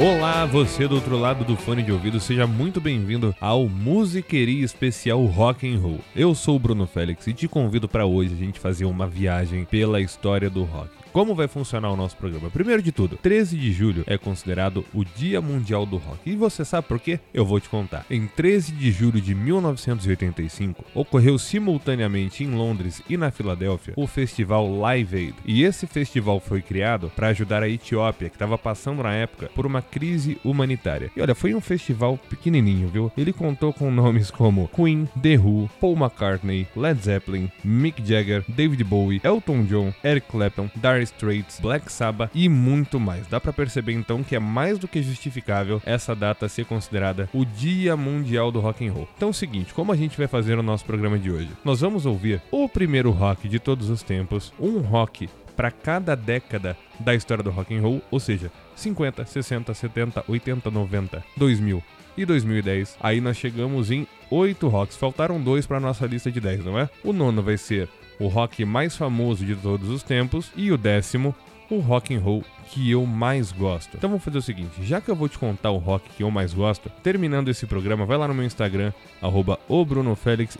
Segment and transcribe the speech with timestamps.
[0.00, 5.24] Olá, você do outro lado do fone de ouvido, seja muito bem-vindo ao Musiqueria Especial
[5.26, 5.98] Rock and Roll.
[6.14, 9.64] Eu sou o Bruno Félix e te convido para hoje a gente fazer uma viagem
[9.64, 10.97] pela história do rock.
[11.12, 12.50] Como vai funcionar o nosso programa?
[12.50, 16.18] Primeiro de tudo, 13 de julho é considerado o Dia Mundial do Rock.
[16.26, 17.18] E você sabe por quê?
[17.32, 18.04] Eu vou te contar.
[18.10, 24.70] Em 13 de julho de 1985, ocorreu simultaneamente em Londres e na Filadélfia o festival
[24.78, 25.34] Live Aid.
[25.46, 29.64] E esse festival foi criado para ajudar a Etiópia, que estava passando na época por
[29.64, 31.10] uma crise humanitária.
[31.16, 33.10] E olha, foi um festival pequenininho, viu?
[33.16, 38.84] Ele contou com nomes como Queen, The Who, Paul McCartney, Led Zeppelin, Mick Jagger, David
[38.84, 43.26] Bowie, Elton John, Eric Clapton, Dar Dire Straits, Black Sabbath e muito mais.
[43.26, 47.44] Dá para perceber então que é mais do que justificável essa data ser considerada o
[47.44, 49.08] Dia Mundial do Rock and Roll.
[49.16, 51.50] Então é o seguinte, como a gente vai fazer no nosso programa de hoje?
[51.64, 56.76] Nós vamos ouvir o primeiro rock de todos os tempos, um rock para cada década
[57.00, 61.82] da história do rock and roll, ou seja, 50, 60, 70, 80, 90, 2000
[62.16, 62.96] e 2010.
[63.00, 64.96] Aí nós chegamos em 8 rocks.
[64.96, 66.88] Faltaram dois para nossa lista de 10, não é?
[67.02, 67.88] O nono vai ser
[68.18, 71.34] o rock mais famoso de todos os tempos, e o décimo,
[71.70, 73.96] o rock and roll que eu mais gosto.
[73.96, 76.30] Então vamos fazer o seguinte, já que eu vou te contar o rock que eu
[76.30, 79.58] mais gosto, terminando esse programa, vai lá no meu Instagram, arroba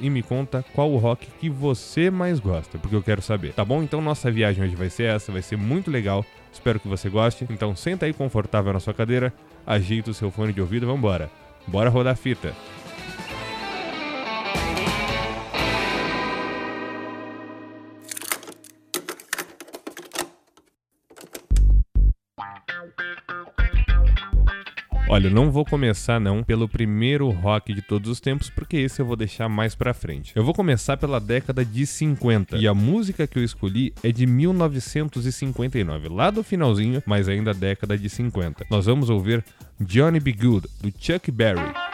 [0.01, 3.65] e me conta qual o rock que você mais gosta, porque eu quero saber, tá
[3.65, 3.83] bom?
[3.83, 7.47] Então nossa viagem hoje vai ser essa, vai ser muito legal, espero que você goste.
[7.51, 9.33] Então senta aí confortável na sua cadeira,
[9.67, 11.31] ajeita o seu fone de ouvido e vambora.
[11.67, 12.55] Bora rodar a fita.
[25.11, 29.07] Olha, não vou começar não pelo primeiro rock de todos os tempos, porque esse eu
[29.07, 30.33] vou deixar mais pra frente.
[30.37, 34.27] Eu vou começar pela década de 50, e a música que eu escolhi é de
[34.27, 38.67] 1959, lá do finalzinho, mas ainda década de 50.
[38.71, 39.43] Nós vamos ouvir
[39.81, 40.31] Johnny B.
[40.33, 41.88] Good, do Chuck Berry.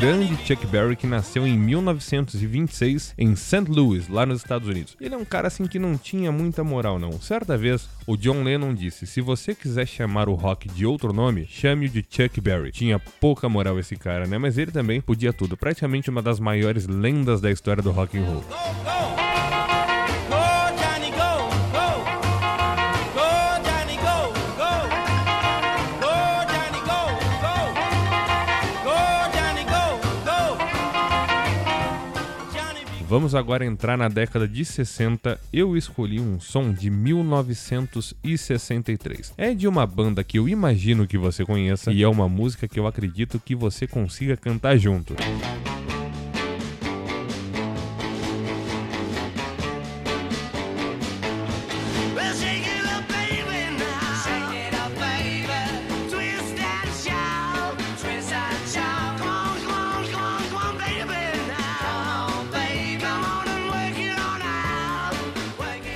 [0.00, 3.66] Grande Chuck Berry que nasceu em 1926 em St.
[3.68, 4.96] Louis, lá nos Estados Unidos.
[4.98, 7.20] Ele é um cara assim que não tinha muita moral não.
[7.20, 11.46] Certa vez, o John Lennon disse: "Se você quiser chamar o rock de outro nome,
[11.46, 12.72] chame-o de Chuck Berry".
[12.72, 14.38] Tinha pouca moral esse cara, né?
[14.38, 18.24] Mas ele também podia tudo, praticamente uma das maiores lendas da história do rock and
[18.24, 18.40] roll.
[18.40, 19.29] Go, go!
[33.10, 35.36] Vamos agora entrar na década de 60.
[35.52, 39.34] Eu escolhi um som de 1963.
[39.36, 42.78] É de uma banda que eu imagino que você conheça e é uma música que
[42.78, 45.16] eu acredito que você consiga cantar junto.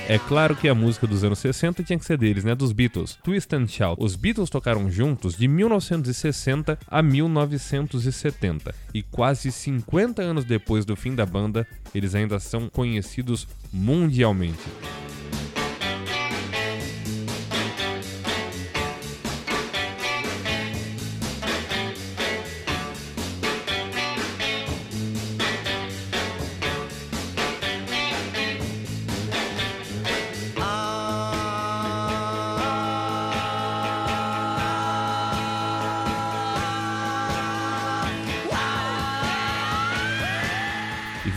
[0.07, 2.53] É claro que a música dos anos 60 tinha que ser deles, né?
[2.53, 3.17] Dos Beatles.
[3.23, 4.03] Twist and Shout.
[4.03, 8.75] Os Beatles tocaram juntos de 1960 a 1970.
[8.93, 14.61] E quase 50 anos depois do fim da banda, eles ainda são conhecidos mundialmente.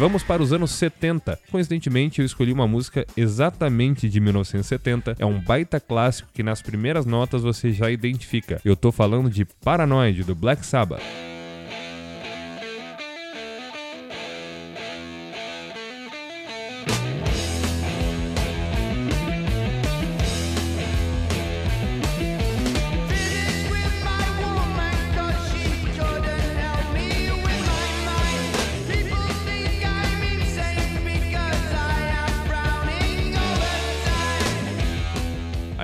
[0.08, 1.38] Vamos para os anos 70.
[1.50, 5.16] Coincidentemente, eu escolhi uma música exatamente de 1970.
[5.19, 8.58] É um baita clássico que nas primeiras notas você já identifica.
[8.64, 11.02] Eu tô falando de Paranoid, do Black Sabbath.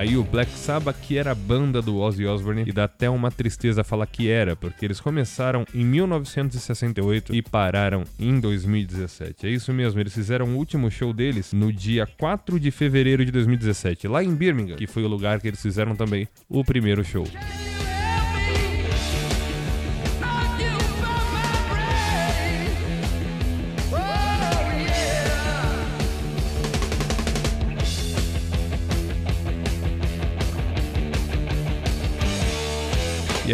[0.05, 3.31] Aí o Black Sabbath, que era a banda do Ozzy Osbourne, e dá até uma
[3.31, 9.47] tristeza falar que era, porque eles começaram em 1968 e pararam em 2017.
[9.47, 13.31] É isso mesmo, eles fizeram o último show deles no dia 4 de fevereiro de
[13.31, 17.25] 2017, lá em Birmingham, que foi o lugar que eles fizeram também o primeiro show.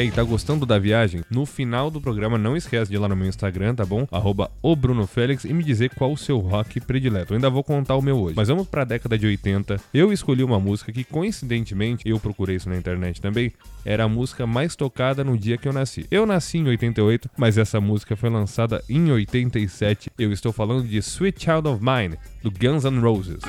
[0.02, 1.24] Aí, tá gostando da viagem?
[1.30, 4.08] No final do programa, não esquece de ir lá no meu Instagram, tá bom?
[4.12, 7.34] Arroba o Bruno Félix e me dizer qual o seu rock predileto.
[7.34, 8.36] Eu ainda vou contar o meu hoje.
[8.36, 9.80] Mas vamos pra década de 80.
[9.94, 13.54] Eu escolhi uma música que, coincidentemente, eu procurei isso na internet também,
[13.86, 16.06] era a música mais tocada no dia que eu nasci.
[16.10, 20.12] Eu nasci em 88, mas essa música foi lançada em 87.
[20.18, 23.42] Eu estou falando de Sweet Child of Mine, do Guns N' Roses.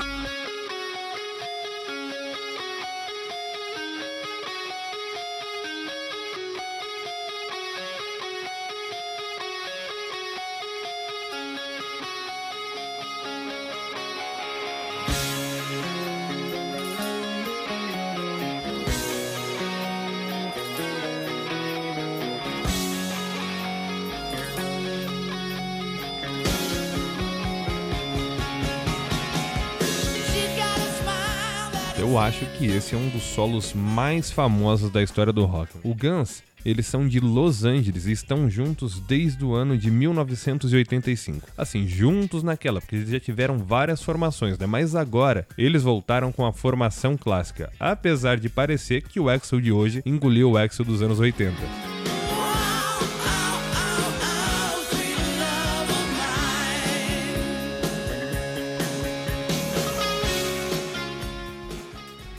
[32.13, 35.71] Eu acho que esse é um dos solos mais famosos da história do rock.
[35.83, 41.47] O Guns eles são de Los Angeles e estão juntos desde o ano de 1985.
[41.57, 44.67] Assim, juntos naquela, porque eles já tiveram várias formações, né?
[44.67, 49.71] Mas agora eles voltaram com a formação clássica, apesar de parecer que o Axel de
[49.71, 51.92] hoje engoliu o Axel dos anos 80.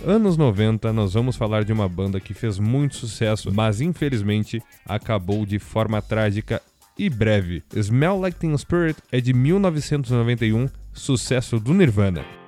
[0.07, 5.45] Anos 90, nós vamos falar de uma banda que fez muito sucesso, mas infelizmente acabou
[5.45, 6.61] de forma trágica
[6.99, 7.63] e breve.
[7.75, 12.44] Smell Like Teen Spirit é de 1991, sucesso do Nirvana.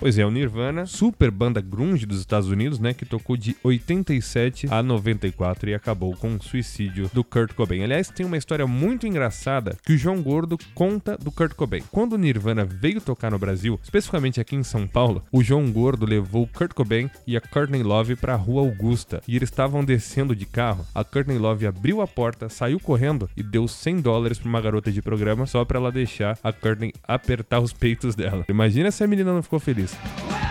[0.00, 4.66] Pois é, o Nirvana, super banda grunge dos Estados Unidos, né, que tocou de 87
[4.70, 7.82] a 94 e acabou com o suicídio do Kurt Cobain.
[7.82, 11.82] Aliás, tem uma história muito engraçada que o João Gordo conta do Kurt Cobain.
[11.92, 16.06] Quando o Nirvana veio tocar no Brasil, especificamente aqui em São Paulo, o João Gordo
[16.06, 20.34] levou Kurt Cobain e a Courtney Love para a Rua Augusta e eles estavam descendo
[20.34, 20.86] de carro.
[20.94, 24.90] A Courtney Love abriu a porta, saiu correndo e deu 100 dólares para uma garota
[24.90, 28.46] de programa só para ela deixar a Courtney apertar os peitos dela.
[28.48, 29.89] Imagina se a menina não ficou feliz.
[29.92, 30.49] guys.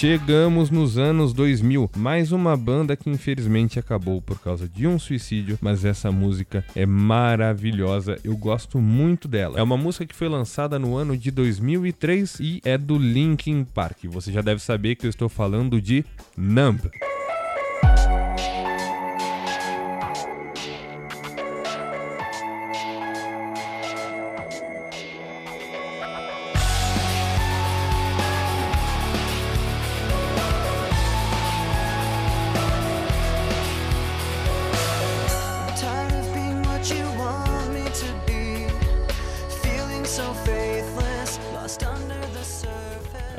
[0.00, 5.58] Chegamos nos anos 2000, mais uma banda que infelizmente acabou por causa de um suicídio,
[5.60, 9.58] mas essa música é maravilhosa, eu gosto muito dela.
[9.58, 14.04] É uma música que foi lançada no ano de 2003 e é do Linkin Park.
[14.04, 16.02] Você já deve saber que eu estou falando de
[16.34, 16.80] Numb.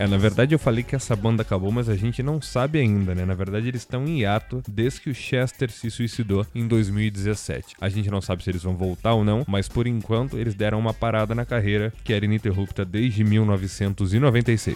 [0.01, 3.13] É, na verdade eu falei que essa banda acabou, mas a gente não sabe ainda,
[3.13, 3.23] né?
[3.23, 7.75] Na verdade eles estão em hiato desde que o Chester se suicidou em 2017.
[7.79, 10.79] A gente não sabe se eles vão voltar ou não, mas por enquanto eles deram
[10.79, 14.75] uma parada na carreira que era ininterrupta desde 1996.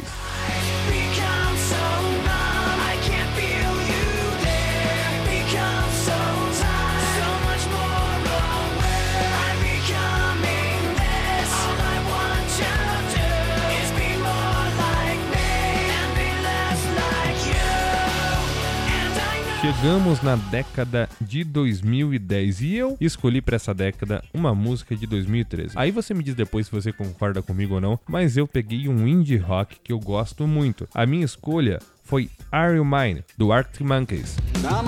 [19.66, 25.74] Chegamos na década de 2010 e eu escolhi para essa década uma música de 2013.
[25.76, 29.08] Aí você me diz depois se você concorda comigo ou não, mas eu peguei um
[29.08, 30.88] indie rock que eu gosto muito.
[30.94, 34.38] A minha escolha foi Are You Mine, do Arctic Monkeys.
[34.64, 34.88] I'm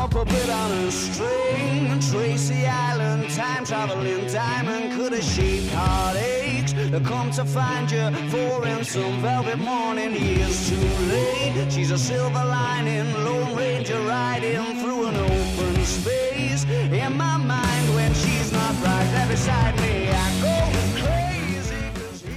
[7.03, 10.75] come to find you for in some velvet morning, years too
[11.12, 17.96] late, she's a silver lining, Lone Ranger riding through an open space, in my mind
[17.96, 20.57] when she's not right there beside me, I go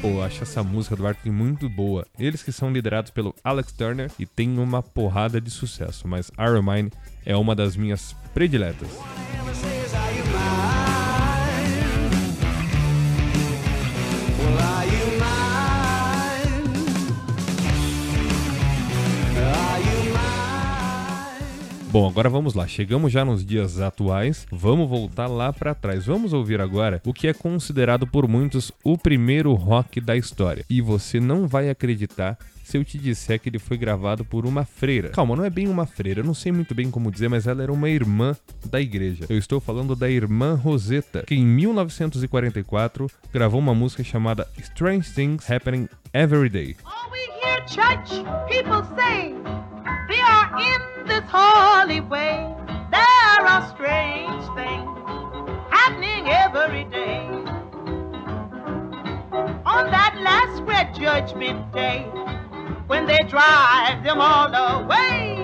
[0.00, 2.06] Pô, acho essa música do Arctic muito boa.
[2.18, 6.62] Eles que são liderados pelo Alex Turner e tem uma porrada de sucesso, mas Iron
[6.62, 6.90] Mine
[7.26, 8.88] é uma das minhas prediletas.
[21.92, 22.68] Bom, agora vamos lá.
[22.68, 24.46] Chegamos já nos dias atuais.
[24.48, 26.06] Vamos voltar lá para trás.
[26.06, 30.64] Vamos ouvir agora o que é considerado por muitos o primeiro rock da história.
[30.70, 32.38] E você não vai acreditar
[32.70, 35.08] se eu te disser que ele foi gravado por uma freira.
[35.08, 37.64] Calma, não é bem uma freira, eu não sei muito bem como dizer, mas ela
[37.64, 38.36] era uma irmã
[38.70, 39.26] da igreja.
[39.28, 45.50] Eu estou falando da irmã Rosetta, que em 1944 gravou uma música chamada Strange Things
[45.50, 46.74] Happening Every Day.
[46.84, 48.10] All we hear church
[48.50, 49.32] people say
[50.08, 52.52] they are in this holy way.
[52.90, 54.90] There are strange things
[55.70, 57.20] happening every day.
[59.64, 62.02] On that last great judgment day,
[62.88, 65.39] when they drive them all away,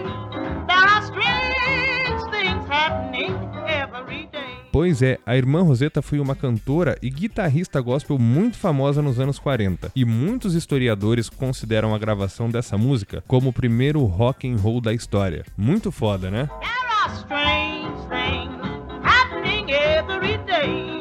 [4.77, 9.39] Pois é, a irmã Rosetta foi uma cantora e guitarrista gospel muito famosa nos anos
[9.39, 14.83] 40, e muitos historiadores consideram a gravação dessa música como o primeiro rock and roll
[14.83, 15.47] da história.
[15.57, 16.51] Muito foda, né?
[16.61, 18.61] There are strange things
[19.03, 20.97] happening every day.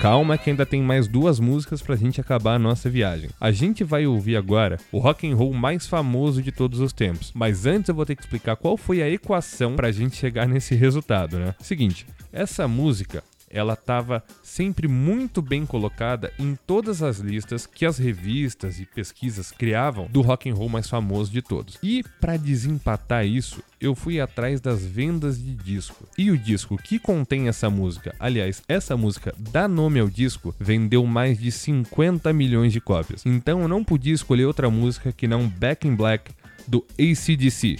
[0.00, 3.30] Calma que ainda tem mais duas músicas pra gente acabar a nossa viagem.
[3.40, 7.32] A gente vai ouvir agora o rock and roll mais famoso de todos os tempos,
[7.34, 10.76] mas antes eu vou ter que explicar qual foi a equação pra gente chegar nesse
[10.76, 11.52] resultado, né?
[11.58, 17.98] Seguinte, essa música ela estava sempre muito bem colocada em todas as listas que as
[17.98, 21.78] revistas e pesquisas criavam do rock and roll mais famoso de todos.
[21.82, 26.06] E para desempatar isso, eu fui atrás das vendas de disco.
[26.16, 31.04] E o disco que contém essa música, aliás, essa música dá nome ao disco, vendeu
[31.06, 33.24] mais de 50 milhões de cópias.
[33.24, 36.32] Então eu não podia escolher outra música que não Back in Black
[36.66, 37.78] do ACDC.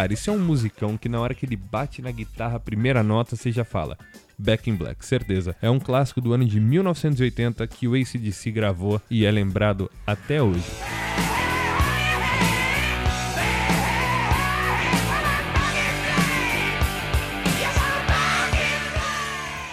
[0.00, 3.02] Cara, isso é um musicão que na hora que ele bate na guitarra a primeira
[3.02, 3.98] nota, você já fala.
[4.38, 5.54] Back in Black, certeza.
[5.60, 10.42] É um clássico do ano de 1980 que o ACDC gravou e é lembrado até
[10.42, 10.64] hoje.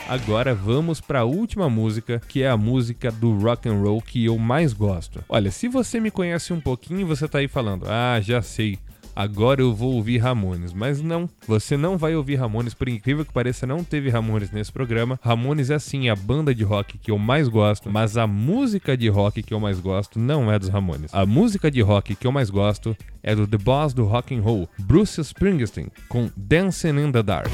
[0.09, 4.25] Agora vamos para a última música, que é a música do rock and roll que
[4.25, 5.23] eu mais gosto.
[5.29, 8.77] Olha, se você me conhece um pouquinho, você tá aí falando: "Ah, já sei
[9.17, 10.71] agora eu vou ouvir Ramones.
[10.71, 14.71] Mas não, você não vai ouvir Ramones, por incrível que pareça, não teve Ramones nesse
[14.71, 15.19] programa.
[15.23, 19.09] Ramones é assim a banda de rock que eu mais gosto, mas a música de
[19.09, 21.13] rock que eu mais gosto não é dos Ramones.
[21.13, 24.41] A música de rock que eu mais gosto é do The Boss do Rock and
[24.41, 27.49] Roll, Bruce Springsteen, com Dancing in the Dark.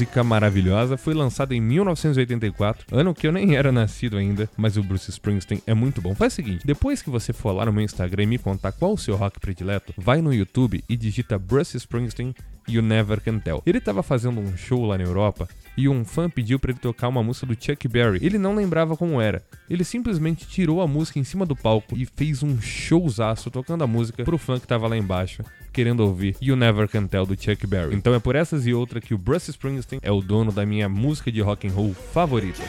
[0.00, 0.96] Música maravilhosa!
[0.96, 5.60] Foi lançada em 1984, ano que eu nem era nascido ainda, mas o Bruce Springsteen
[5.66, 6.14] é muito bom.
[6.14, 8.94] Faz o seguinte, depois que você for lá no meu Instagram e me contar qual
[8.94, 12.34] o seu rock predileto, vai no YouTube e digita Bruce Springsteen
[12.66, 13.62] You Never Can Tell.
[13.66, 17.08] Ele estava fazendo um show lá na Europa e um fã pediu para ele tocar
[17.08, 18.20] uma música do Chuck Berry.
[18.22, 19.42] Ele não lembrava como era.
[19.68, 23.86] Ele simplesmente tirou a música em cima do palco e fez um showzaço tocando a
[23.86, 27.66] música pro fã que tava lá embaixo, querendo ouvir You Never Can Tell do Chuck
[27.66, 27.94] Berry.
[27.94, 30.88] Então é por essas e outras que o Bruce Springsteen é o dono da minha
[30.88, 32.62] música de rock and roll favorita.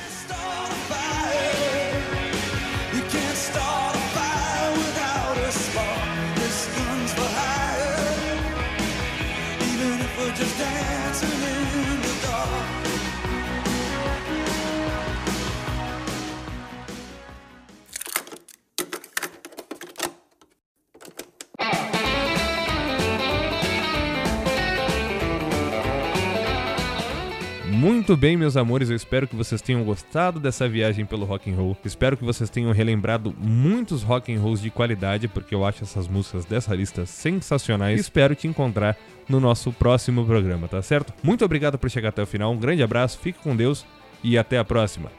[27.82, 31.56] Muito bem, meus amores, eu espero que vocês tenham gostado dessa viagem pelo rock and
[31.56, 31.76] roll.
[31.84, 36.08] Espero que vocês tenham relembrado muitos rock and rolls de qualidade, porque eu acho essas
[36.08, 38.00] músicas dessa lista sensacionais.
[38.00, 38.96] espero te encontrar
[39.28, 41.12] no nosso próximo programa, tá certo?
[41.24, 42.54] Muito obrigado por chegar até o final.
[42.54, 43.84] Um grande abraço, fique com Deus
[44.24, 45.12] e até a próxima.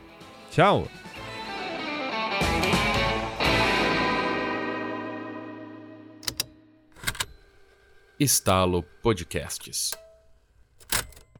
[0.52, 0.86] Tchau.
[8.20, 10.01] Estalo Podcasts.